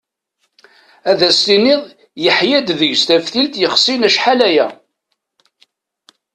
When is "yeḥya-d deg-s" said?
2.23-3.01